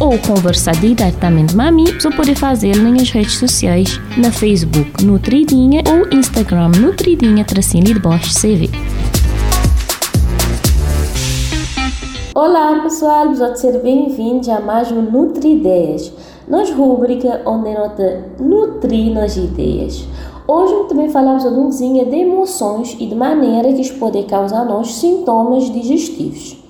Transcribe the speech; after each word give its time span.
ou 0.00 0.18
conversar 0.18 0.74
diretamente 0.76 1.54
comigo, 1.54 2.00
você 2.00 2.10
pode 2.10 2.34
fazer 2.34 2.76
nas 2.76 3.10
redes 3.10 3.38
sociais, 3.38 3.98
na 4.16 4.30
Facebook 4.30 5.04
Nutridinha 5.04 5.82
ou 5.88 6.18
Instagram 6.18 6.70
Nutridinha 6.80 7.44
Tracinho 7.44 7.84
de 7.84 7.98
Bosch 7.98 8.34
CV. 8.34 8.68
Olá 12.34 12.80
pessoal, 12.82 13.32
vos 13.32 13.58
ser 13.58 13.78
bem-vindos 13.80 14.48
a 14.50 14.60
mais 14.60 14.92
um 14.92 15.00
Nutri 15.00 15.54
Ideias, 15.54 16.12
nossa 16.46 16.74
rubrica 16.74 17.40
onde 17.46 17.72
nós 17.72 17.92
nutrir 18.38 19.14
nas 19.14 19.36
ideias. 19.36 20.06
Hoje 20.46 20.88
também 20.88 21.08
falamos 21.08 21.44
um 21.44 21.70
de 22.04 22.16
emoções 22.16 22.94
e 23.00 23.06
de 23.06 23.14
maneira 23.14 23.72
que 23.72 23.80
isso 23.80 23.94
pode 23.94 24.22
causar 24.24 24.66
nos 24.66 24.94
sintomas 24.94 25.72
digestivos. 25.72 26.65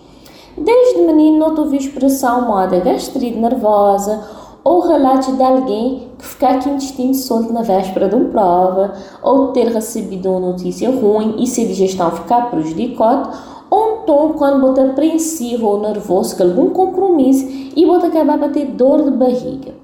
Desde 0.56 1.02
menino 1.02 1.38
não 1.38 1.54
ouvi 1.54 1.76
expressão 1.76 2.46
moda 2.48 2.80
gastrite 2.80 3.36
nervosa 3.36 4.22
ou 4.64 4.80
relatos 4.80 5.36
de 5.36 5.42
alguém 5.42 6.08
que 6.18 6.26
ficar 6.26 6.62
com 6.62 6.70
o 6.70 6.72
intestino 6.74 7.14
solto 7.14 7.52
na 7.52 7.60
véspera 7.60 8.08
de 8.08 8.14
uma 8.14 8.30
prova 8.30 8.94
ou 9.22 9.48
ter 9.48 9.68
recebido 9.68 10.30
uma 10.30 10.52
notícia 10.52 10.90
ruim 10.90 11.36
e 11.38 11.46
se 11.46 11.60
a 11.60 11.66
digestão 11.66 12.10
ficar 12.10 12.50
prejudicada 12.50 13.30
ou 13.70 14.00
então 14.02 14.32
quando 14.32 14.62
bota 14.62 14.82
apreensivo 14.82 15.66
ou 15.66 15.80
nervoso 15.80 16.34
com 16.34 16.44
algum 16.44 16.70
compromisso 16.70 17.46
e 17.76 17.84
bota 17.84 18.06
acabar 18.06 18.42
a 18.42 18.48
ter 18.48 18.64
dor 18.64 19.02
de 19.02 19.10
barriga. 19.10 19.74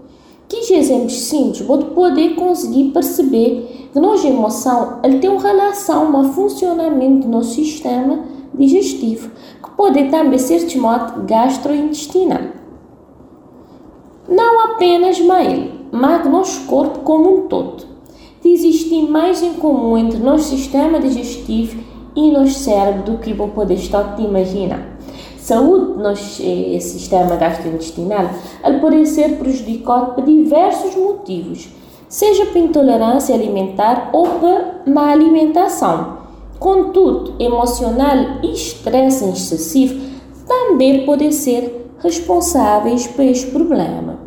Que 0.48 0.74
exemplos 0.74 1.20
simples 1.20 1.60
bota 1.60 1.84
poder 1.86 2.34
conseguir 2.34 2.92
perceber 2.92 3.88
que 3.92 4.00
nossa 4.00 4.26
emoção 4.26 5.00
ele 5.02 5.18
tem 5.18 5.28
uma 5.28 5.40
relação, 5.40 6.10
um 6.16 6.32
funcionamento 6.32 7.26
do 7.26 7.32
nosso 7.32 7.54
sistema 7.54 8.20
digestivo 8.54 9.30
pode 9.76 10.04
também 10.04 10.38
ser 10.38 10.60
chamado 10.68 11.22
gastrointestinal. 11.26 12.40
Não 14.28 14.60
apenas 14.66 15.18
ele, 15.18 15.72
mas 15.90 16.24
nosso 16.30 16.66
corpo 16.66 17.00
como 17.00 17.36
um 17.36 17.48
todo. 17.48 17.84
Existem 18.44 19.08
mais 19.08 19.42
em 19.42 19.54
comum 19.54 19.96
entre 19.96 20.18
nosso 20.18 20.56
sistema 20.56 20.98
digestivo 20.98 21.82
e 22.14 22.30
nosso 22.30 22.60
cérebro 22.60 23.12
do 23.12 23.18
que 23.18 23.32
vou 23.32 23.48
poder 23.48 23.74
estar 23.74 24.14
te 24.16 24.22
imaginar. 24.22 24.98
Saúde 25.36 25.94
do 25.94 26.02
nosso 26.02 26.40
eh, 26.40 26.78
sistema 26.78 27.34
gastrointestinal 27.36 28.30
ele 28.64 28.78
pode 28.78 29.04
ser 29.06 29.38
prejudicado 29.38 30.14
por 30.14 30.24
diversos 30.24 30.94
motivos, 30.94 31.68
seja 32.08 32.46
por 32.46 32.58
intolerância 32.58 33.34
alimentar 33.34 34.10
ou 34.12 34.26
por 34.28 34.62
má 34.86 35.10
alimentação 35.10 36.21
Contudo, 36.62 37.34
emocional 37.40 38.38
e 38.40 38.52
estresse 38.52 39.24
excessivo 39.24 40.00
também 40.46 41.04
podem 41.04 41.32
ser 41.32 41.90
responsáveis 41.98 43.04
por 43.04 43.24
este 43.24 43.50
problema. 43.50 44.20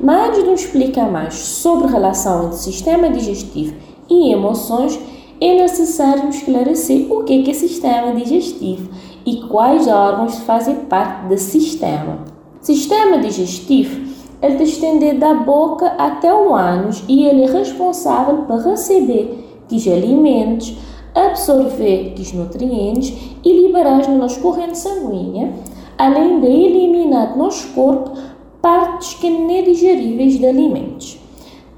Mas 0.00 0.34
de 0.34 0.42
nos 0.42 0.62
explicar 0.62 1.08
mais 1.08 1.34
sobre 1.34 1.86
a 1.86 1.90
relação 1.90 2.46
entre 2.46 2.56
sistema 2.56 3.08
digestivo 3.08 3.76
e 4.08 4.32
emoções, 4.32 4.98
é 5.40 5.62
necessário 5.62 6.28
esclarecer 6.30 7.06
o 7.08 7.22
que 7.22 7.34
é, 7.34 7.48
é 7.48 7.54
sistema 7.54 8.16
digestivo 8.16 8.90
e 9.24 9.42
quais 9.42 9.86
órgãos 9.86 10.38
fazem 10.40 10.74
parte 10.74 11.28
do 11.28 11.38
sistema. 11.38 12.24
Sistema 12.60 13.18
digestivo 13.18 14.10
ele 14.42 14.54
está 14.54 14.64
estendido 14.64 15.20
da 15.20 15.34
boca 15.34 15.86
até 15.96 16.34
o 16.34 16.52
ânus 16.52 17.04
e 17.06 17.26
ele 17.26 17.44
é 17.44 17.46
responsável 17.46 18.38
por 18.38 18.58
receber 18.58 19.38
os 19.70 19.86
alimentos, 19.86 20.76
absorver 21.14 22.14
os 22.18 22.32
nutrientes 22.32 23.36
e 23.44 23.52
liberar 23.64 24.08
na 24.08 24.14
nossa 24.14 24.40
corrente 24.40 24.78
sanguínea, 24.78 25.52
além 25.98 26.40
de 26.40 26.46
eliminar 26.46 27.32
do 27.32 27.38
nosso 27.38 27.68
corpo 27.74 28.12
partes 28.60 29.14
que 29.14 29.30
não 29.30 29.62
digeríveis 29.62 30.38
de 30.38 30.46
alimentos. 30.46 31.18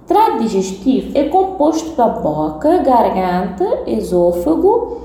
Trato 0.06 0.40
digestivo 0.40 1.16
é 1.16 1.24
composto 1.24 1.90
pela 1.92 2.08
boca, 2.08 2.78
garganta, 2.78 3.84
esôfago, 3.86 4.98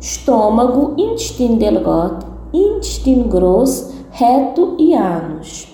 estômago, 0.00 0.94
intestino 0.98 1.56
delgado, 1.56 2.26
intestino 2.52 3.24
grosso, 3.24 3.92
reto 4.10 4.74
e 4.78 4.94
ânus. 4.94 5.68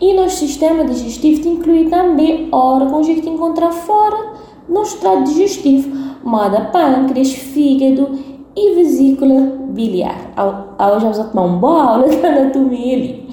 E 0.00 0.14
nosso 0.14 0.38
sistema 0.38 0.84
digestivo 0.84 1.48
inclui 1.48 1.88
também 1.88 2.48
órgãos 2.50 3.06
que 3.06 3.28
encontra 3.28 3.70
fora 3.70 4.32
no 4.68 4.82
trato 4.82 5.24
digestivo, 5.24 6.11
moda 6.24 6.60
pâncreas, 6.72 7.32
fígado 7.32 8.18
e 8.54 8.74
vesícula 8.74 9.58
biliar. 9.68 10.32
Hoje 10.78 11.00
vamos 11.00 11.18
tomar 11.30 11.42
uma 11.42 11.84
aula 11.84 12.08
de 12.08 12.24
anatomia 12.24 12.96
ali. 12.96 13.28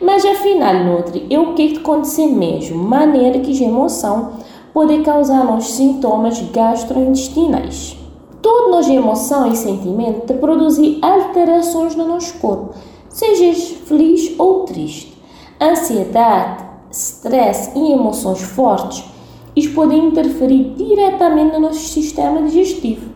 Mas 0.00 0.24
afinal, 0.24 0.74
Nutri, 0.84 1.26
é 1.30 1.38
o 1.38 1.54
que, 1.54 1.68
que 1.68 1.78
acontece 1.78 2.26
mesmo? 2.26 2.82
Maneira 2.82 3.38
que 3.40 3.64
a 3.64 3.66
emoção 3.66 4.32
pode 4.72 4.98
causar 5.00 5.44
nos 5.44 5.72
sintomas 5.72 6.40
gastrointestinais. 6.50 7.96
Tudo 8.42 8.70
nos 8.72 8.88
emoção 8.88 9.46
e 9.50 9.56
sentimento 9.56 10.26
te 10.26 10.34
produzir 10.34 10.98
alterações 11.00 11.96
no 11.96 12.06
nosso 12.06 12.34
corpo, 12.38 12.74
seja 13.08 13.54
feliz 13.86 14.34
ou 14.38 14.64
triste. 14.64 15.14
Ansiedade, 15.60 16.62
stress 16.90 17.70
e 17.74 17.92
emoções 17.92 18.42
fortes 18.42 19.13
isso 19.56 19.72
pode 19.72 19.94
interferir 19.94 20.74
diretamente 20.76 21.52
no 21.52 21.60
nosso 21.60 21.80
sistema 21.80 22.42
digestivo. 22.42 23.14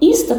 Isso 0.00 0.22
está 0.22 0.34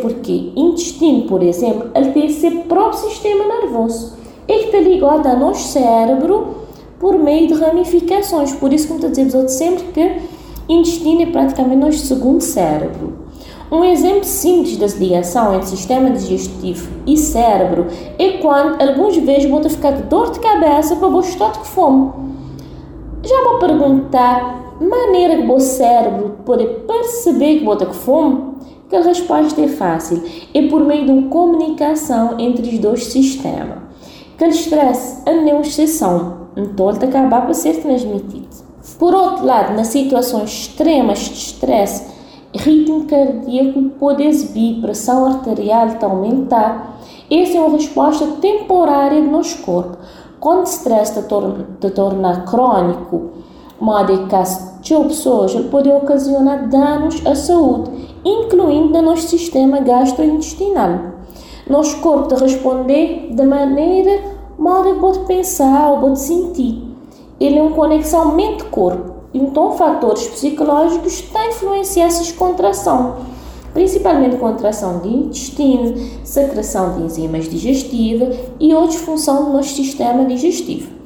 porque 0.00 0.52
intestino, 0.54 1.22
por 1.22 1.42
exemplo, 1.42 1.90
ele 1.94 2.12
tem 2.12 2.28
seu 2.30 2.62
próprio 2.62 3.00
sistema 3.00 3.44
nervoso. 3.44 4.14
Ele 4.46 4.64
está 4.64 4.78
ligado 4.78 5.26
ao 5.26 5.36
nosso 5.36 5.68
cérebro 5.68 6.56
por 6.98 7.18
meio 7.18 7.48
de 7.48 7.54
ramificações. 7.54 8.52
Por 8.52 8.72
isso, 8.72 8.88
como 8.88 9.00
dizemos 9.00 9.34
outros 9.34 9.56
sempre 9.56 9.84
que 9.92 10.16
intestino 10.68 11.22
é 11.22 11.26
praticamente 11.26 11.76
nosso 11.76 11.98
segundo 11.98 12.40
cérebro. 12.40 13.20
Um 13.70 13.84
exemplo 13.84 14.24
simples 14.24 14.76
da 14.76 14.86
ligação 14.86 15.54
entre 15.54 15.68
sistema 15.68 16.10
digestivo 16.10 16.88
e 17.06 17.16
cérebro 17.16 17.86
é 18.18 18.38
quando 18.38 18.80
algumas 18.82 19.16
vezes 19.16 19.48
vou 19.48 19.62
ficar 19.62 19.92
com 19.92 20.08
dor 20.08 20.32
de 20.32 20.40
cabeça 20.40 20.96
para 20.96 21.18
estar 21.20 21.52
com 21.56 21.64
fome. 21.64 22.10
Já 23.22 23.44
vou 23.44 23.58
perguntar 23.60 24.69
maneira 24.80 25.36
que 25.36 25.50
o 25.50 25.60
cérebro 25.60 26.38
pode 26.44 26.64
perceber 26.64 27.58
que 27.58 27.64
bota 27.64 27.86
fome, 27.92 28.54
que 28.88 28.96
a 28.96 29.02
resposta 29.02 29.60
é 29.60 29.68
fácil, 29.68 30.22
é 30.52 30.66
por 30.68 30.84
meio 30.84 31.04
de 31.04 31.10
uma 31.12 31.28
comunicação 31.28 32.38
entre 32.38 32.68
os 32.68 32.78
dois 32.78 33.04
sistemas. 33.06 33.78
Que 34.36 34.44
o 34.44 34.48
estresse 34.48 35.22
é 35.26 35.32
uma 35.32 35.60
exceção, 35.60 36.48
então 36.56 36.90
ele 36.90 37.04
acaba 37.04 37.42
por 37.42 37.54
ser 37.54 37.80
transmitido. 37.82 38.48
Por 38.98 39.14
outro 39.14 39.44
lado, 39.44 39.74
nas 39.74 39.88
situações 39.88 40.50
extremas 40.50 41.18
de 41.20 41.34
estresse, 41.34 42.10
ritmo 42.54 43.04
cardíaco 43.04 43.82
pode 43.98 44.22
exibir, 44.24 44.80
pressão 44.80 45.26
arterial 45.26 45.88
está 45.88 46.06
aumentar. 46.06 46.98
Essa 47.30 47.58
é 47.58 47.60
uma 47.60 47.76
resposta 47.76 48.26
temporária 48.40 49.20
do 49.20 49.30
nosso 49.30 49.62
corpo. 49.62 49.98
Quando 50.40 50.60
o 50.60 50.64
estresse 50.64 51.14
se 51.14 51.28
torna, 51.28 51.66
torna 51.94 52.40
crônico, 52.42 53.30
que 54.82 54.94
de 54.94 55.04
pessoas 55.04 55.54
pode 55.70 55.88
ocasionar 55.88 56.68
danos 56.68 57.26
à 57.26 57.34
saúde, 57.34 57.90
incluindo 58.24 58.92
no 58.92 59.02
nosso 59.02 59.28
sistema 59.28 59.80
gastrointestinal. 59.80 61.12
Nosso 61.68 62.00
corpo 62.00 62.34
de 62.34 62.42
responder 62.42 63.30
de 63.34 63.42
maneira 63.42 64.20
modo 64.58 64.94
pode 65.00 65.20
pensar 65.20 65.90
ou 65.92 66.00
pode 66.00 66.20
sentir. 66.20 66.84
Ele 67.40 67.58
é 67.58 67.62
uma 67.62 67.74
conexão 67.74 68.34
mente-corpo, 68.34 69.14
então 69.32 69.72
fatores 69.72 70.26
psicológicos 70.26 71.24
a 71.34 71.46
influenciar 71.48 72.06
essa 72.06 72.34
contração, 72.34 73.16
principalmente 73.72 74.36
contração 74.36 74.98
de 74.98 75.08
intestino, 75.08 75.94
secreção 76.22 76.98
de 76.98 77.04
enzimas 77.04 77.48
digestivas 77.48 78.36
e 78.58 78.74
outras 78.74 79.00
funções 79.00 79.46
do 79.46 79.52
nosso 79.52 79.74
sistema 79.74 80.24
digestivo. 80.26 80.99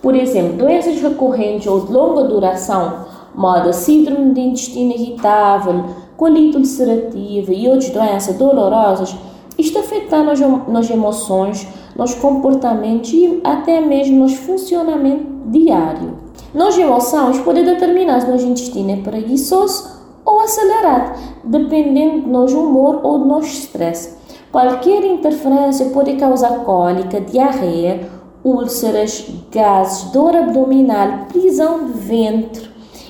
Por 0.00 0.14
exemplo, 0.14 0.56
doenças 0.56 1.00
recorrentes 1.00 1.66
ou 1.66 1.80
de 1.80 1.92
longa 1.92 2.24
duração, 2.24 3.06
moda 3.34 3.72
síndrome 3.72 4.32
de 4.32 4.40
intestino 4.40 4.92
irritável, 4.92 5.84
colite 6.16 6.56
ulcerativa 6.56 7.52
e 7.52 7.68
outras 7.68 7.90
doenças 7.90 8.36
dolorosas, 8.36 9.16
isto 9.58 9.78
afeta 9.78 10.22
nas, 10.22 10.38
nas 10.68 10.88
emoções, 10.88 11.66
nos 11.96 12.14
comportamentos 12.14 13.12
e 13.12 13.40
até 13.42 13.80
mesmo 13.80 14.20
nos 14.20 14.34
funcionamento 14.34 15.26
diário. 15.46 16.14
Nossas 16.54 16.78
emoções 16.78 17.38
podem 17.40 17.64
determinar 17.64 18.20
se 18.20 18.30
nosso 18.30 18.46
intestino 18.46 18.92
é 18.92 18.96
preguiçoso 18.96 19.98
ou 20.24 20.40
acelerado, 20.40 21.18
dependendo 21.42 22.22
do 22.22 22.28
nosso 22.28 22.58
humor 22.58 23.00
ou 23.02 23.18
do 23.18 23.24
nosso 23.24 23.48
estresse. 23.48 24.16
Qualquer 24.52 25.04
interferência 25.04 25.86
pode 25.86 26.14
causar 26.14 26.64
cólica, 26.64 27.20
diarreia, 27.20 28.08
úlceras, 28.44 29.26
gases, 29.50 30.04
dor 30.10 30.34
abdominal, 30.34 31.26
prisão 31.28 31.86
de 31.86 31.92
ventre 31.98 32.68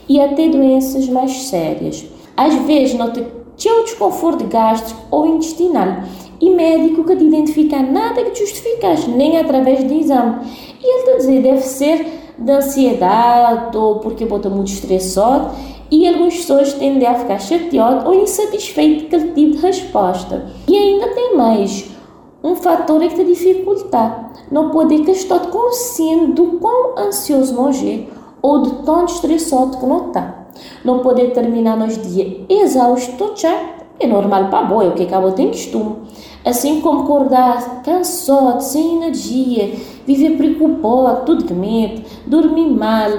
e 0.08 0.20
até 0.20 0.48
doenças 0.48 1.08
mais 1.08 1.48
sérias. 1.48 2.04
Às 2.36 2.54
vezes, 2.66 2.94
nota 2.94 3.24
que 3.56 3.68
é 3.68 3.82
desconforto 3.82 4.44
gástrico 4.44 5.00
ou 5.10 5.26
intestinal 5.26 6.02
e 6.40 6.50
médico 6.50 7.04
que 7.04 7.16
te 7.16 7.24
identifica 7.24 7.82
nada 7.82 8.24
que 8.24 8.38
justificaste, 8.38 9.10
nem 9.10 9.36
através 9.36 9.86
de 9.86 9.94
exame. 9.94 10.36
E 10.82 10.94
ele 10.94 11.04
te 11.04 11.16
dizer 11.18 11.42
deve 11.42 11.62
ser 11.62 12.06
de 12.38 12.52
ansiedade 12.52 13.76
ou 13.76 13.96
porque 13.96 14.24
bota 14.24 14.48
muito 14.48 14.72
estressado 14.72 15.50
e 15.90 16.06
algumas 16.06 16.36
pessoas 16.36 16.72
tendem 16.74 17.08
a 17.08 17.14
ficar 17.14 17.40
chateadas 17.40 18.06
ou 18.06 18.14
insatisfeitas 18.14 19.08
com 19.08 19.16
aquele 19.16 19.32
tipo 19.32 19.56
de 19.56 19.62
resposta. 19.66 20.46
E 20.68 20.76
ainda 20.76 21.08
tem 21.08 21.36
mais, 21.36 21.90
um 22.48 22.56
fator 22.56 23.02
é 23.02 23.08
que 23.08 23.16
te 23.16 23.24
dificulta. 23.24 24.30
Não 24.50 24.70
pode 24.70 24.94
estar 25.10 25.38
consciente 25.50 26.32
do 26.32 26.58
quão 26.58 26.98
ansioso 26.98 27.54
nós 27.54 27.82
é 27.82 28.06
ou 28.40 28.62
de 28.62 28.70
tão 28.84 29.04
estressado 29.04 29.76
que 29.76 29.86
não 29.86 30.08
está. 30.08 30.46
Não 30.84 31.00
pode 31.00 31.28
terminar 31.28 31.76
nos 31.76 31.98
dias 31.98 32.46
exausto 32.48 33.32
já 33.36 33.78
é 34.00 34.06
normal 34.06 34.48
para 34.48 34.66
boa, 34.66 34.84
é 34.84 34.88
o 34.88 34.92
que 34.92 35.02
acaba 35.02 35.32
tem 35.32 35.48
costume. 35.48 35.96
Assim 36.44 36.80
como 36.80 37.02
acordar 37.02 37.82
cansado, 37.82 38.60
sem 38.60 38.96
energia, 38.96 39.74
viver 40.06 40.36
preocupado, 40.36 41.26
tudo 41.26 41.44
que 41.44 41.52
mete, 41.52 42.04
dormir 42.26 42.70
mal, 42.70 43.10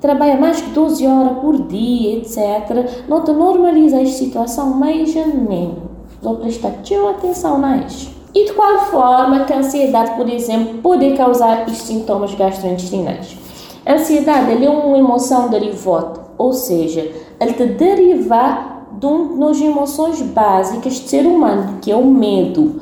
trabalha 0.00 0.40
mais 0.40 0.60
que 0.60 0.70
12 0.70 1.06
horas 1.06 1.38
por 1.38 1.66
dia, 1.66 2.18
etc. 2.18 3.06
Não 3.08 3.22
te 3.24 3.32
normaliza 3.32 4.00
a 4.00 4.06
situação 4.06 4.70
mais 4.70 5.12
nem. 5.14 5.74
Não 6.22 6.36
prestar 6.36 6.74
atenção 7.10 7.58
nas. 7.58 8.19
E 8.32 8.44
de 8.44 8.52
qual 8.52 8.78
forma 8.86 9.44
que 9.44 9.52
a 9.52 9.58
ansiedade, 9.58 10.12
por 10.12 10.28
exemplo, 10.28 10.78
pode 10.78 11.16
causar 11.16 11.62
estes 11.66 11.82
sintomas 11.82 12.32
gastrointestinais? 12.32 13.36
A 13.84 13.94
ansiedade 13.94 14.64
é 14.64 14.70
uma 14.70 14.96
emoção 14.96 15.48
derivada, 15.48 16.20
ou 16.38 16.52
seja, 16.52 17.10
ela 17.40 17.52
te 17.52 17.66
deriva 17.66 18.84
de 18.92 19.06
uma 19.06 19.48
das 19.48 19.60
emoções 19.60 20.22
básicas 20.22 21.00
do 21.00 21.08
ser 21.08 21.26
humano, 21.26 21.78
que 21.82 21.90
é 21.90 21.96
o 21.96 22.06
medo. 22.06 22.80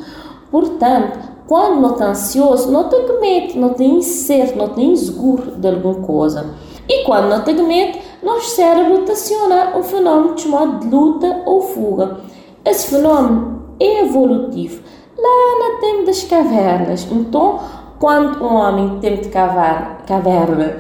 Portanto, 0.50 1.18
quando 1.46 1.80
não 1.80 1.92
está 1.92 2.08
ansioso, 2.08 2.70
não 2.70 2.90
tem 2.90 3.18
medo, 3.18 3.58
não 3.58 3.70
tem 3.70 3.94
incerto, 3.94 4.58
não 4.58 4.68
tem 4.68 4.92
inseguro 4.92 5.52
de 5.52 5.66
alguma 5.66 5.94
coisa. 5.94 6.44
E 6.86 7.04
quando 7.04 7.30
não 7.30 7.40
tem 7.40 7.54
medo, 7.54 7.98
nosso 8.22 8.50
cérebro 8.50 9.10
aciona 9.10 9.78
um 9.78 9.82
fenômeno 9.82 10.38
chamado 10.38 10.80
de 10.80 10.94
luta 10.94 11.42
ou 11.46 11.62
fuga. 11.62 12.18
Esse 12.66 12.88
fenômeno 12.88 13.62
é 13.80 14.04
evolutivo 14.04 14.82
lá 15.18 15.70
no 15.70 15.80
tempo 15.80 16.06
das 16.06 16.22
cavernas. 16.24 17.06
Então, 17.10 17.60
quando 17.98 18.42
um 18.44 18.54
homem 18.54 18.98
tempo 19.00 19.22
de 19.22 19.28
caverna, 19.28 19.98
caverna 20.06 20.78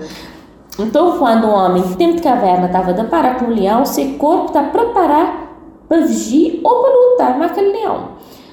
então, 0.78 1.18
quando 1.18 1.48
um 1.48 1.50
homem 1.50 1.82
tempo 1.96 2.16
de 2.16 2.22
caverna 2.22 2.66
estava 2.66 2.92
a 2.92 3.04
parar 3.04 3.40
com 3.40 3.46
o 3.46 3.54
leão, 3.54 3.84
seu 3.84 4.10
corpo 4.10 4.46
está 4.46 4.62
preparado 4.62 5.48
para 5.88 6.02
vigir 6.02 6.60
ou 6.62 6.82
para 6.82 6.94
lutar 6.94 7.36
com 7.36 7.42
aquele 7.42 7.72
leão. 7.72 8.10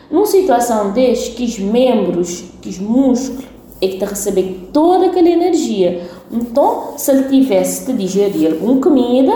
Numa 0.10 0.26
situação 0.26 0.92
deste, 0.92 1.36
que 1.36 1.44
os 1.44 1.60
membros, 1.60 2.46
que 2.62 2.70
os 2.70 2.80
músculos, 2.80 3.46
é 3.80 3.88
que 3.90 4.04
a 4.04 4.08
receber 4.08 4.70
toda 4.74 5.06
aquela 5.06 5.30
energia. 5.30 6.10
Então, 6.32 6.94
se 6.98 7.12
ele 7.12 7.30
tivesse 7.30 7.86
que 7.86 7.94
digerir 7.94 8.54
alguma 8.54 8.82
comida, 8.82 9.32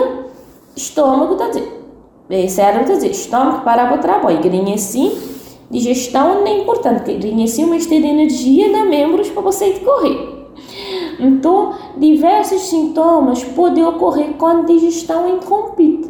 estômago 0.74 1.34
está 1.34 1.44
a 1.44 1.48
dizer, 1.48 1.82
é, 2.28 2.48
cérebro 2.48 2.80
está 2.80 2.92
a 2.92 2.96
dizer, 2.96 3.10
estômago 3.10 3.60
para 3.62 3.86
para 3.86 3.98
trabalho. 3.98 4.40
E 4.42 4.74
assim, 4.74 5.16
digestão 5.70 6.40
não 6.40 6.46
é 6.46 6.58
importante, 6.58 7.02
porque 7.04 7.42
assim 7.42 7.64
uma 7.64 7.78
de 7.78 7.94
energia 7.94 8.72
dá 8.72 8.84
membros 8.84 9.28
para 9.30 9.42
você 9.42 9.70
correr. 9.74 10.40
Então, 11.18 11.74
diversos 11.96 12.62
sintomas 12.62 13.44
podem 13.44 13.84
ocorrer 13.84 14.34
quando 14.38 14.62
a 14.62 14.74
digestão 14.74 15.26
é 15.26 15.30
interrompida. 15.32 16.08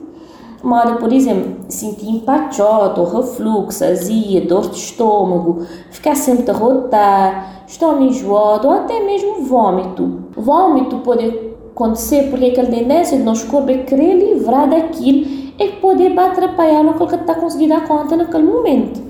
Moda, 0.63 0.97
por 0.97 1.13
exemplo, 1.13 1.57
sentir 1.69 2.11
empachado, 2.11 3.03
refluxo, 3.05 3.83
azia, 3.83 4.43
dor 4.43 4.69
de 4.69 4.77
estômago, 4.77 5.65
ficar 5.91 6.15
sempre 6.15 6.51
a 6.51 6.55
rotar, 6.55 7.65
estômago 7.67 8.05
enjoado 8.05 8.69
ou 8.69 8.75
até 8.75 9.01
mesmo 9.01 9.43
vômito. 9.43 10.25
Vômito 10.37 10.99
pode 10.99 11.27
acontecer 11.71 12.29
porque 12.31 12.47
aquela 12.47 12.69
tendência 12.69 13.17
do 13.17 13.25
nosso 13.25 13.47
corpo 13.47 13.71
é 13.71 13.79
querer 13.79 14.15
livrar 14.15 14.69
daquilo 14.69 15.41
é 15.59 15.67
que 15.69 15.77
pode 15.77 16.07
atrapalhar 16.07 16.85
o 16.87 17.07
que 17.07 17.15
está 17.15 17.35
conseguindo 17.35 17.75
dar 17.75 17.87
conta 17.87 18.17
naquele 18.17 18.45
momento. 18.45 19.10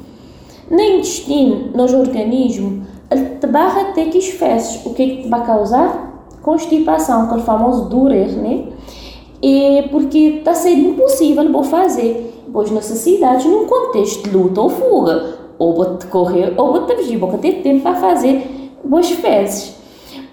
No 0.70 0.80
intestino, 0.80 1.70
no 1.74 1.82
organismo, 1.82 2.86
ele 3.10 3.24
te 3.40 3.46
barra 3.48 3.80
até 3.80 4.04
que 4.04 4.20
fezes. 4.20 4.86
O 4.86 4.94
que 4.94 5.02
é 5.02 5.06
que 5.06 5.22
te 5.24 5.28
vai 5.28 5.44
causar? 5.44 6.28
Constipação, 6.42 7.22
aquele 7.22 7.42
famoso 7.42 7.88
durer, 7.88 8.28
né? 8.36 8.68
E 9.42 9.88
porque 9.90 10.18
está 10.38 10.54
sendo 10.54 10.90
impossível 10.90 11.50
vou 11.50 11.64
fazer. 11.64 12.44
Pois 12.52 12.70
necessidades 12.70 13.46
num 13.46 13.66
contexto 13.66 14.22
de 14.22 14.36
luta 14.36 14.60
ou 14.60 14.70
fuga. 14.70 15.40
Ou 15.58 15.74
vou 15.74 15.96
te 15.98 16.06
correr, 16.06 16.54
ou 16.56 16.72
vou 16.72 16.86
te 16.86 16.94
fugir, 16.94 17.16
vou 17.18 17.36
ter 17.36 17.62
tempo 17.62 17.82
para 17.82 17.96
fazer 17.96 18.70
boas 18.84 19.10
fezes. 19.10 19.74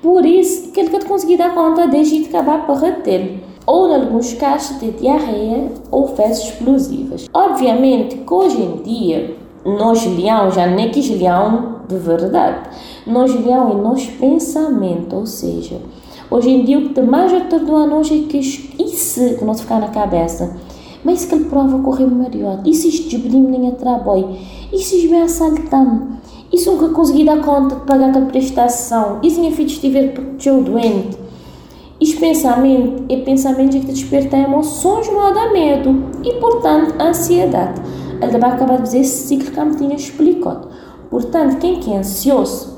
Por 0.02 0.26
isso, 0.26 0.72
que 0.72 0.80
ele 0.80 0.90
que 0.90 1.00
te 1.00 1.06
conseguir 1.06 1.38
dar 1.38 1.54
conta 1.54 1.88
desde 1.88 2.24
te 2.24 2.30
acabar 2.30 2.66
para 2.66 2.76
reter. 2.76 3.40
Ou, 3.66 3.90
em 3.90 3.96
alguns 3.96 4.34
casos, 4.34 4.78
ter 4.78 4.92
diarreia 4.92 5.72
ou 5.92 6.08
fezes 6.08 6.46
explosivas. 6.46 7.28
Obviamente 7.34 8.18
que 8.18 8.34
hoje 8.34 8.62
em 8.62 8.76
dia, 8.84 9.36
nós 9.68 10.06
leão, 10.06 10.50
já 10.52 10.66
nem 10.66 10.90
que 10.90 11.02
leão 11.16 11.78
de 11.88 11.98
verdade, 11.98 12.70
nós 13.06 13.34
leão 13.34 13.72
é 13.72 13.76
nosso 13.76 14.12
pensamento, 14.14 15.16
ou 15.16 15.26
seja, 15.26 15.80
Hoje 16.30 16.50
em 16.50 16.66
dia, 16.66 16.78
o 16.78 16.90
que 16.90 17.02
mais 17.02 17.34
atordoa 17.34 17.84
a 17.84 17.88
nós 17.88 18.12
é 18.12 18.18
que 18.28 18.38
isso 18.38 19.38
que 19.38 19.46
não 19.46 19.56
ficar 19.56 19.80
na 19.80 19.88
cabeça. 19.88 20.58
Mas 21.02 21.24
que 21.24 21.34
ele 21.34 21.46
prova 21.46 21.80
correr 21.80 22.06
melhor. 22.06 22.60
E 22.66 22.74
se 22.74 22.90
desbrimos 22.90 23.50
nem 23.50 23.70
a 23.70 23.72
trabalho? 23.72 24.36
E 24.74 24.78
se 24.78 24.98
estiver 24.98 25.22
assaltando? 25.22 26.18
Se 26.54 26.70
nunca 26.70 26.90
conseguir 26.90 27.24
dar 27.24 27.40
conta 27.42 27.76
de 27.76 27.82
pagar 27.86 28.10
aquela 28.10 28.26
prestação? 28.26 29.20
E 29.24 29.32
se 29.32 29.40
minha 29.40 29.54
filha 29.54 29.68
estiver 29.68 30.14
doente? 30.66 31.18
Este 32.02 32.18
pensamento 32.18 33.06
é 33.08 33.16
pensamento 33.22 33.80
que 33.80 33.86
te 33.86 33.94
desperta 33.94 34.36
emoções 34.36 35.10
modo 35.10 35.40
a 35.40 35.52
medo 35.52 36.04
e, 36.26 36.34
portanto, 36.34 36.96
a 37.00 37.10
ansiedade. 37.10 37.80
Ele 38.22 38.38
vai 38.38 38.52
acabar 38.52 38.78
de 38.78 38.84
dizer 38.84 39.00
esse 39.00 39.28
ciclo 39.28 39.52
que 39.52 39.60
me 39.60 39.76
tinha 39.76 39.96
explicado. 39.96 40.70
Portanto, 41.10 41.58
quem 41.58 41.80
que 41.80 41.92
é 41.92 41.98
ansioso 41.98 42.78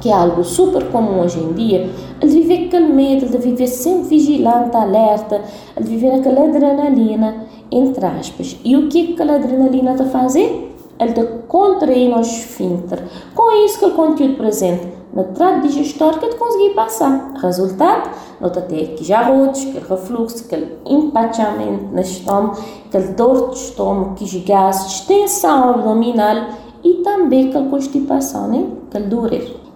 que 0.00 0.08
é 0.08 0.12
algo 0.12 0.44
super 0.44 0.84
comum 0.90 1.20
hoje 1.20 1.40
em 1.40 1.52
dia, 1.52 1.90
ele 2.20 2.32
viver 2.32 2.66
aquele 2.66 2.92
medo, 2.92 3.26
de 3.26 3.38
viver 3.38 3.66
sempre 3.66 4.08
vigilante, 4.10 4.76
alerta, 4.76 5.42
de 5.76 5.88
viver 5.88 6.12
aquela 6.12 6.44
adrenalina, 6.44 7.46
entre 7.70 8.04
aspas. 8.06 8.56
E 8.64 8.76
o 8.76 8.88
que 8.88 9.12
aquela 9.12 9.36
adrenalina 9.36 9.92
está 9.92 10.04
a 10.04 10.08
fazer? 10.08 10.76
Ele 10.98 11.10
está 11.10 11.24
contraindo 11.46 12.16
o 12.16 12.20
esfíncter. 12.20 13.02
Com 13.34 13.64
isso, 13.64 13.78
que 13.78 13.84
o 13.86 13.94
conteúdo 13.94 14.36
presente 14.36 14.98
no 15.12 15.24
trato 15.24 15.66
digestório 15.66 16.18
que 16.18 16.26
ele 16.26 16.34
conseguir 16.36 16.74
passar. 16.74 17.32
Resultado, 17.40 18.10
nota 18.40 18.60
até 18.60 18.84
que 18.84 19.04
já 19.04 19.22
rotos, 19.22 19.62
aquele 19.62 19.86
refluxo, 19.88 20.44
aquele 20.44 20.78
empachamento 20.86 21.84
no 21.84 22.00
estômago, 22.00 22.58
aquele 22.86 23.08
dor 23.08 23.50
de 23.50 23.56
estômago, 23.56 24.14
que 24.14 24.38
gases, 24.40 25.00
tensão 25.00 25.70
abdominal 25.70 26.48
e 26.84 26.94
também 27.02 27.48
aquela 27.48 27.68
constipação, 27.68 28.48
né? 28.48 28.66
aquele 28.88 29.06
dor. 29.06 29.30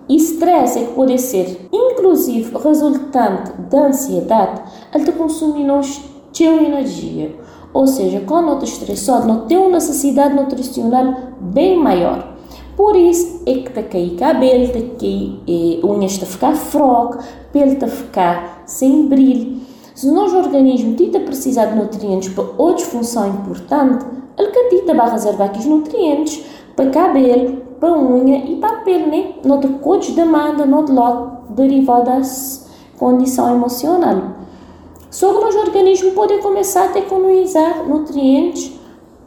Estresse 0.09 0.81
é 0.81 0.85
que 0.85 0.95
pode 0.95 1.19
ser, 1.19 1.69
inclusive, 1.73 2.57
resultante 2.59 3.52
da 3.71 3.87
ansiedade, 3.87 4.62
ele 4.95 5.05
te 5.05 5.12
consumir 5.12 5.67
tua 6.33 6.47
energia. 6.47 7.35
Ou 7.75 7.87
seja, 7.87 8.23
não 8.29 8.55
estás 8.55 8.73
estressado, 8.73 9.47
tem 9.47 9.57
uma 9.57 9.71
necessidade 9.71 10.35
nutricional 10.35 11.14
bem 11.41 11.76
maior. 11.76 12.33
Por 12.76 12.97
isso 12.97 13.43
é 13.47 13.55
que 13.55 13.71
te 13.71 13.83
cai 13.83 14.17
cabelo, 14.19 14.69
te 14.69 14.83
cai 14.99 15.41
eh, 15.47 15.87
unhas 15.87 16.19
te 16.19 16.26
ficar 16.26 16.55
froca, 16.55 17.19
pele 17.52 17.76
te 17.76 17.87
ficar 17.87 18.62
sem 18.67 19.07
brilho. 19.07 19.61
Se 19.95 20.09
o 20.09 20.14
nosso 20.14 20.37
organismo 20.37 20.97
tenta 20.97 21.21
precisar 21.21 21.67
de 21.67 21.76
nutrientes 21.76 22.31
para 22.31 22.45
outra 22.57 22.85
função 22.87 23.29
importante, 23.29 24.05
ele 24.38 24.50
que 24.50 24.69
tita 24.71 24.95
vai 24.95 25.11
reservar 25.11 25.49
aqueles 25.49 25.67
nutrientes 25.67 26.45
para 26.75 26.91
cabelo, 26.91 27.62
para 27.79 27.93
unha 27.93 28.38
e 28.38 28.57
para 28.57 28.76
a 28.76 28.81
pele, 28.81 29.07
né? 29.07 29.59
Te 29.61 29.69
codes 29.81 30.14
demanda, 30.14 30.64
te 30.64 30.93
lote 30.93 31.52
derivado 31.55 32.05
da 32.07 32.23
condição 32.99 33.55
emocional. 33.55 34.41
Que 35.12 35.26
nosso 35.26 35.59
organismo 35.59 36.12
pode 36.12 36.38
começar 36.38 36.90
a 36.90 36.99
economizar 36.99 37.87
nutrientes 37.87 38.73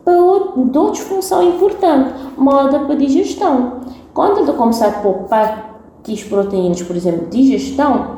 para 0.04 0.18
outra 0.18 0.96
função 0.96 1.44
importante, 1.44 2.12
moda 2.36 2.80
para 2.80 2.96
digestão. 2.96 3.82
Quando 4.12 4.40
ele 4.40 4.54
começar 4.54 4.88
a 4.88 4.92
poupar 4.94 5.80
as 6.12 6.24
proteínas, 6.24 6.82
por 6.82 6.96
exemplo, 6.96 7.28
digestão, 7.30 8.18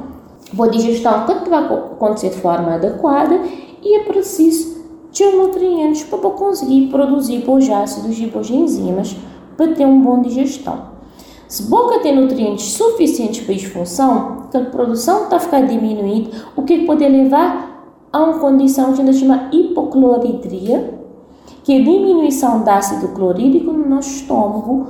boa 0.54 0.70
digestão 0.70 1.26
que 1.26 1.50
vai 1.50 1.66
acontecer 1.66 2.30
de 2.30 2.38
forma 2.38 2.76
adequada 2.76 3.38
e 3.84 3.96
é 3.96 4.04
preciso 4.06 4.78
de 5.12 5.26
nutrientes 5.26 6.04
para 6.04 6.20
conseguir 6.30 6.88
produzir 6.88 7.40
bons 7.40 7.70
ácidos 7.70 8.18
e 8.18 8.28
boas 8.28 8.50
enzimas 8.50 9.16
para 9.58 9.74
ter 9.74 9.86
uma 9.86 10.04
boa 10.04 10.22
digestão. 10.22 10.97
Se 11.48 11.64
boca 11.64 12.00
tem 12.00 12.14
nutrientes 12.14 12.74
suficientes 12.74 13.46
para 13.46 13.56
a 13.56 13.60
função, 13.60 14.48
que 14.52 14.58
a 14.58 14.66
produção 14.66 15.24
está 15.24 15.40
ficar 15.40 15.62
diminuída, 15.62 16.30
o 16.56 16.64
que 16.64 16.86
pode 16.86 17.08
levar 17.08 17.96
a 18.12 18.24
uma 18.24 18.40
condição 18.40 18.92
que 18.94 19.02
a 19.02 19.06
gente 19.06 19.18
chama 19.18 19.50
hipocloridria, 19.52 20.94
que 21.64 21.74
é 21.74 21.80
diminuição 21.80 22.64
do 22.64 22.70
ácido 22.70 23.10
clorídrico 23.10 23.72
no 23.72 23.88
nosso 23.88 24.10
estômago, 24.10 24.88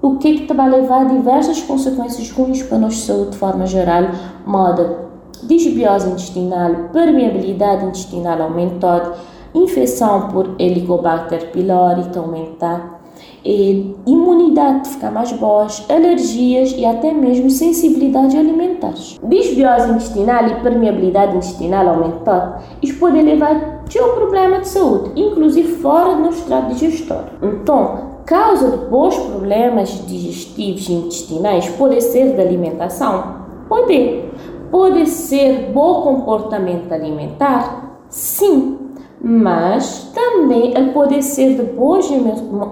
o 0.00 0.16
que, 0.16 0.52
vai 0.52 0.68
levar 0.68 1.02
a 1.02 1.04
diversas 1.04 1.62
consequências 1.62 2.30
ruins 2.30 2.62
para 2.62 2.76
a 2.76 2.80
nossa 2.80 2.96
saúde 2.96 3.30
de 3.30 3.36
forma 3.36 3.66
geral, 3.66 4.04
modo 4.44 4.96
disbiose 5.44 6.08
intestinal, 6.08 6.88
permeabilidade 6.92 7.84
intestinal 7.84 8.42
aumentada, 8.42 9.14
infecção 9.54 10.28
por 10.28 10.56
Helicobacter 10.58 11.50
pylori 11.52 12.10
que 12.10 12.18
aumentar, 12.18 13.01
imunidade 13.44 14.88
ficar 14.88 15.10
mais 15.10 15.32
boa, 15.32 15.66
alergias 15.88 16.72
e 16.76 16.84
até 16.84 17.12
mesmo 17.12 17.50
sensibilidade 17.50 18.36
alimentares. 18.36 19.18
Disbiose 19.22 19.90
intestinal 19.90 20.46
e 20.46 20.54
permeabilidade 20.62 21.36
intestinal 21.36 21.88
aumentada, 21.88 22.62
isso 22.80 22.98
pode 22.98 23.20
levar 23.20 23.82
a 23.94 24.04
um 24.04 24.14
problema 24.14 24.60
de 24.60 24.68
saúde, 24.68 25.12
inclusive 25.16 25.76
fora 25.76 26.14
do 26.14 26.22
nosso 26.22 26.46
trato 26.46 26.74
digestório. 26.74 27.30
Então, 27.42 28.12
causa 28.24 28.70
de 28.70 28.86
bons 28.86 29.16
problemas 29.16 29.90
digestivos 30.06 30.88
e 30.88 30.92
intestinais 30.92 31.68
pode 31.70 32.00
ser 32.00 32.34
da 32.34 32.42
alimentação? 32.42 33.42
Pode. 33.68 34.24
Pode 34.70 35.06
ser 35.06 35.70
bom 35.72 36.00
comportamento 36.02 36.90
alimentar? 36.92 37.98
Sim 38.08 38.81
mas 39.22 40.10
também 40.12 40.74
ele 40.76 40.90
pode 40.90 41.22
ser 41.22 41.56
de 41.56 41.62
boas 41.62 42.08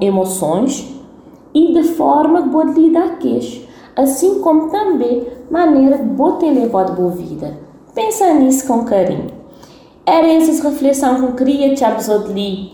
emoções 0.01 0.93
e 1.55 1.73
de 1.73 1.85
forma 1.95 2.43
de 2.43 2.49
pode 2.49 2.81
lidar 2.81 3.19
com 3.19 3.39
assim 3.97 4.41
como 4.41 4.69
também 4.71 5.27
maneira 5.51 5.99
de 5.99 6.05
boa 6.05 6.33
ter 6.33 6.51
levado 6.51 6.97
boa 6.97 7.11
vida. 7.11 7.59
Pensa 7.95 8.33
nisso 8.35 8.67
com 8.67 8.85
carinho. 8.85 9.31
Era 10.05 10.27
essa 10.27 10.69
reflexão 10.69 11.17
que 11.17 11.23
eu 11.23 11.33
queria 11.35 11.75
absorver 11.85 12.73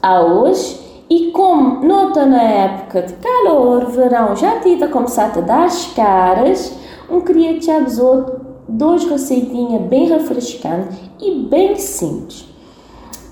a 0.00 0.20
hoje 0.20 0.80
e 1.08 1.30
como 1.30 1.84
nota 1.86 2.24
na 2.24 2.42
época 2.42 3.02
de 3.02 3.12
calor, 3.14 3.86
verão, 3.86 4.34
já 4.34 4.58
tive 4.60 4.84
a 4.84 4.88
começar 4.88 5.36
a 5.36 5.40
dar 5.40 5.64
as 5.64 5.86
caras, 5.92 6.74
um 7.10 7.20
queria 7.20 7.58
te 7.58 7.70
absorver 7.70 8.40
duas 8.68 9.04
receitinhas 9.04 9.82
bem 9.82 10.08
refrescantes 10.08 10.96
e 11.20 11.42
bem 11.42 11.76
simples. 11.76 12.51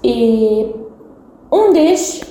E 0.03 0.75
um 1.53 1.73
deles, 1.73 2.23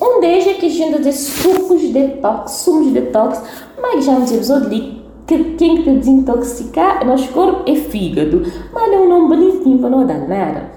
um 0.00 0.20
deles 0.20 0.46
é 0.46 0.54
que 0.54 0.68
gente 0.68 1.00
diz 1.02 1.16
sucos 1.16 1.80
de 1.80 1.88
detox, 1.88 2.52
sumos 2.52 2.86
de 2.86 3.00
detox, 3.00 3.42
mas 3.80 4.04
já 4.04 4.18
nos 4.18 4.30
episódio 4.30 4.66
ali 4.66 5.04
que 5.26 5.54
quem 5.54 5.82
te 5.82 5.90
desintoxicar 5.90 7.04
nosso 7.06 7.28
corpo 7.32 7.70
é 7.70 7.74
fígado, 7.74 8.42
mas 8.72 8.92
é 8.92 8.96
um 8.96 9.08
nome 9.08 9.28
bonitinho 9.28 9.78
para 9.78 9.88
não 9.88 10.06
dar 10.06 10.18
nada. 10.28 10.70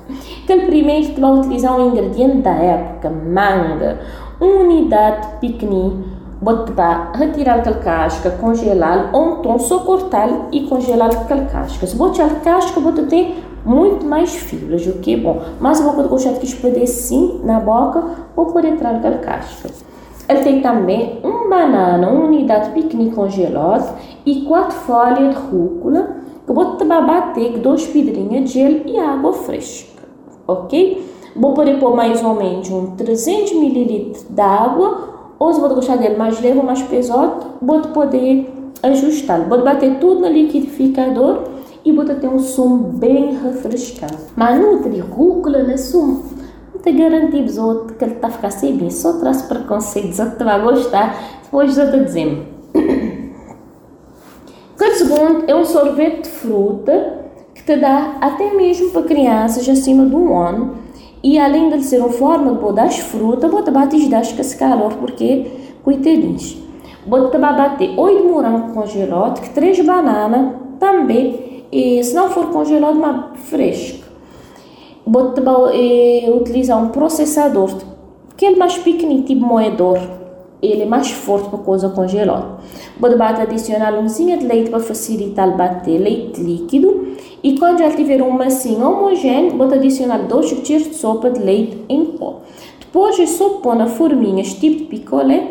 Então, 0.43 0.65
primeiro, 0.65 1.13
tu 1.13 1.19
vai 1.19 1.31
utilizar 1.33 1.77
um 1.77 1.89
ingrediente 1.89 2.37
da 2.37 2.51
época, 2.51 3.09
manga, 3.09 3.99
uma 4.39 4.61
unidade 4.61 5.27
pequenina, 5.41 6.05
botar, 6.41 7.11
retirar 7.15 7.55
aquela 7.55 7.77
casca, 7.79 8.31
congelar, 8.31 9.09
ou 9.11 9.39
então 9.39 9.59
só 9.59 9.79
cortar 9.79 10.47
e 10.51 10.61
congelar 10.61 11.09
aquela 11.09 11.45
casca. 11.45 11.85
Se 11.85 11.95
botar 11.95 12.25
a 12.25 12.35
casca, 12.35 12.79
você 12.79 13.03
tem 13.03 13.35
muito 13.67 14.05
mais 14.05 14.33
fibras, 14.33 14.87
o 14.87 14.93
que 14.99 15.17
bom. 15.17 15.41
Mas 15.59 15.81
vou 15.81 15.93
gostar 16.07 16.33
que 16.33 16.55
poder 16.55 16.87
sim 16.87 17.41
na 17.43 17.59
boca 17.59 18.01
ou 18.35 18.45
por 18.45 18.63
entrar 18.63 18.93
naquela 18.93 19.17
casca. 19.17 19.69
Ele 20.29 20.39
tem 20.39 20.61
também 20.61 21.19
um 21.23 21.49
banana, 21.49 22.09
uma 22.09 22.25
unidade 22.25 22.71
piquenique 22.71 23.15
congelado 23.15 23.97
e 24.25 24.41
quatro 24.41 24.75
folhas 24.75 25.35
de 25.35 25.41
rúcula 25.41 26.15
que 26.45 26.53
vou 26.53 26.77
bater 26.77 27.53
com 27.53 27.59
duas 27.59 27.85
pedrinhas 27.85 28.49
de 28.49 28.59
gelo 28.59 28.81
e 28.85 28.97
água 28.97 29.33
fresca, 29.33 30.03
ok? 30.47 31.05
Vou 31.35 31.53
poder 31.53 31.77
pôr 31.79 31.95
mais 31.95 32.23
ou 32.23 32.35
menos 32.35 32.69
um 32.69 32.95
300 32.95 33.51
ml 33.51 34.13
de 34.29 34.41
água 34.41 35.17
ou 35.37 35.53
se 35.53 35.59
vou 35.59 35.69
gostar 35.75 35.97
dele 35.97 36.15
mais 36.15 36.41
leve 36.41 36.57
ou 36.57 36.63
mais 36.63 36.81
pesado, 36.81 37.45
vou 37.61 37.81
poder 37.81 38.49
ajustar. 38.81 39.47
Vou 39.47 39.61
bater 39.63 39.99
tudo 39.99 40.21
no 40.21 40.27
liquidificador 40.27 41.56
e 41.87 41.93
bota 41.93 42.15
ter 42.15 42.27
um 42.27 42.37
sumo 42.37 42.89
bem 42.89 43.37
refrescante. 43.37 44.17
Mas 44.35 44.59
nutri 44.59 44.99
rúcula 44.99 45.63
no 45.63 45.77
sumo. 45.77 46.21
Não 46.73 46.81
te 46.81 46.91
garantimos 46.91 47.57
outro 47.57 47.95
que 47.95 48.03
ele 48.03 48.15
está 48.15 48.27
a 48.27 48.31
ficar 48.31 48.51
sem 48.51 48.75
bem. 48.75 48.91
Só 48.91 49.13
traz 49.13 49.43
preconceitos, 49.43 50.19
outro 50.19 50.43
vai 50.43 50.61
gostar. 50.61 51.17
Depois 51.43 51.77
eu 51.77 51.91
te 51.91 51.99
dizendo. 52.03 52.45
O 54.79 54.99
segundo 54.99 55.43
é 55.47 55.55
um 55.55 55.63
sorvete 55.63 56.23
de 56.23 56.29
fruta 56.29 57.25
que 57.53 57.63
te 57.63 57.75
dá 57.75 58.17
até 58.19 58.51
mesmo 58.53 58.89
para 58.89 59.03
crianças 59.03 59.67
acima 59.69 60.05
de 60.07 60.15
um 60.15 60.35
ano. 60.35 60.75
E 61.23 61.37
além 61.37 61.69
de 61.69 61.83
ser 61.83 61.99
uma 61.99 62.09
forma 62.09 62.53
de 62.53 62.59
botar 62.59 62.83
as 62.83 62.97
frutas, 62.97 63.49
bota 63.49 63.69
bater 63.69 64.09
das 64.09 64.37
esse 64.37 64.57
calor, 64.57 64.93
porque 64.95 65.51
coitadinhos. 65.83 66.57
Bota 67.05 67.37
bater 67.37 67.93
oito 67.97 68.23
morangos 68.23 68.73
congelados, 68.73 69.47
três 69.49 69.79
bananas 69.85 70.55
também 70.79 71.46
e 71.71 72.03
se 72.03 72.13
não 72.13 72.29
for 72.29 72.49
congelado, 72.51 72.99
mas 72.99 73.39
fresco. 73.41 74.05
Vou 75.05 75.33
utilizar 76.35 76.81
um 76.81 76.89
processador, 76.89 77.71
aquele 78.31 78.55
é 78.55 78.59
mais 78.59 78.77
pequenino, 78.77 79.23
tipo 79.23 79.45
moedor. 79.45 79.99
Ele 80.59 80.81
é 80.81 80.85
mais 80.85 81.11
forte 81.11 81.49
para 81.49 81.59
coisa 81.59 81.89
congelada. 81.89 82.57
Vou 82.99 83.11
adicionar 83.11 83.93
uma 83.93 84.09
de 84.09 84.43
leite 84.43 84.71
para 84.71 84.79
facilitar 84.79 85.55
bater, 85.55 85.99
leite 85.99 86.41
líquido. 86.41 87.15
E 87.43 87.59
quando 87.59 87.77
já 87.77 87.91
tiver 87.91 88.23
um 88.23 88.31
massinho 88.31 88.83
homogêneo, 88.83 89.55
vou 89.55 89.71
adicionar 89.71 90.17
dois 90.17 90.51
cucharas 90.51 90.83
de 90.89 90.95
sopa 90.95 91.29
de 91.29 91.39
leite 91.39 91.77
em 91.87 92.05
pó. 92.05 92.41
Depois 92.79 93.19
é 93.19 93.27
só 93.27 93.49
pôr 93.59 93.75
na 93.75 93.85
forminhas 93.85 94.55
tipo 94.55 94.85
picolé 94.85 95.47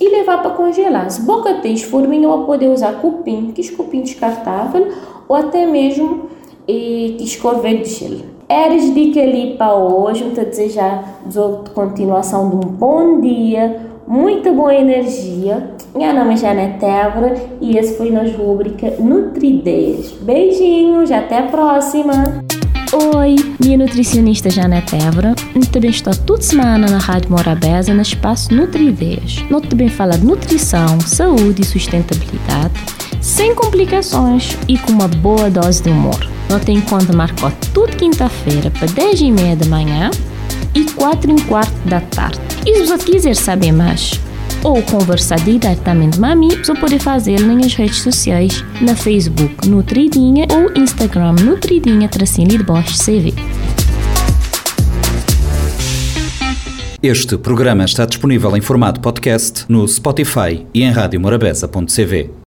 e 0.00 0.08
levar 0.08 0.40
para 0.40 0.52
congelar. 0.52 1.10
Se 1.10 1.20
boca 1.22 1.54
tem 1.54 1.76
forminha, 1.76 2.26
vou 2.26 2.44
poder 2.44 2.68
usar 2.68 3.00
cupim, 3.00 3.52
que 3.52 3.60
é 3.60 3.76
cupim 3.76 4.00
descartável, 4.00 4.88
ou 5.28 5.36
até 5.36 5.66
mesmo 5.66 6.28
e, 6.66 7.16
escorver 7.20 7.82
de 7.82 7.90
gelo. 7.90 8.38
Eres 8.48 8.94
dica 8.94 9.20
ali 9.20 9.54
para 9.58 9.74
hoje, 9.74 10.24
te 10.30 10.42
desejar 10.42 11.20
de 11.26 11.70
continuação 11.74 12.48
de 12.48 12.56
um 12.56 12.60
bom 12.60 13.20
dia, 13.20 13.78
muita 14.06 14.50
boa 14.52 14.74
energia. 14.74 15.74
Meu 15.94 16.14
nome 16.14 16.34
é 16.34 16.36
Janete 16.38 16.84
Évora 16.84 17.34
e 17.60 17.76
esse 17.76 17.98
foi 17.98 18.10
nossa 18.10 18.36
rubrica 18.36 18.94
Nutridez. 18.98 20.12
Beijinhos, 20.22 21.10
até 21.10 21.40
a 21.40 21.42
próxima! 21.42 22.42
Oi, 23.14 23.36
minha 23.62 23.76
nutricionista 23.76 24.48
Janete 24.48 24.96
Évora. 24.96 25.34
Também 25.70 25.90
estou 25.90 26.14
toda 26.26 26.40
semana 26.40 26.88
na 26.88 26.96
Rádio 26.96 27.30
Morabeza 27.30 27.92
no 27.92 28.00
espaço 28.00 28.54
Nutridez. 28.54 29.44
Nós 29.50 29.66
também 29.66 29.88
fala 29.88 30.16
de 30.16 30.24
nutrição, 30.24 30.98
saúde 31.00 31.60
e 31.60 31.66
sustentabilidade 31.66 32.97
sem 33.28 33.54
complicações 33.54 34.56
e 34.66 34.78
com 34.78 34.90
uma 34.90 35.06
boa 35.06 35.50
dose 35.50 35.82
de 35.82 35.90
humor. 35.90 36.18
Não 36.48 36.58
tem 36.58 36.80
conta 36.80 37.12
marcou 37.12 37.52
tudo 37.74 37.94
quinta-feira 37.94 38.70
para 38.70 38.86
10 38.86 39.20
e 39.20 39.30
meia 39.30 39.54
da 39.54 39.66
manhã 39.66 40.10
e 40.74 40.84
4 40.92 41.36
e 41.36 41.42
quarto 41.42 41.88
da 41.88 42.00
tarde. 42.00 42.40
E 42.64 42.74
se 42.78 42.86
você 42.86 43.04
quiser 43.04 43.36
saber 43.36 43.70
mais 43.70 44.18
ou 44.64 44.82
conversar 44.82 45.38
diretamente 45.40 46.18
com 46.18 46.34
mim, 46.34 46.48
você 46.56 46.74
pode 46.74 46.98
fazer 46.98 47.38
nas 47.40 47.74
redes 47.74 48.00
sociais, 48.00 48.64
na 48.80 48.96
Facebook 48.96 49.68
Nutridinha 49.68 50.46
ou 50.50 50.82
Instagram 50.82 51.32
Nutridinha 51.32 52.08
Tracinho 52.08 52.48
de 52.48 52.62
Bosch 52.62 52.96
CV. 52.96 53.34
Este 57.02 57.36
programa 57.36 57.84
está 57.84 58.06
disponível 58.06 58.56
em 58.56 58.60
formato 58.62 59.00
podcast 59.00 59.66
no 59.68 59.86
Spotify 59.86 60.66
e 60.72 60.82
em 60.82 60.90
radiomorabeza.cv. 60.90 62.37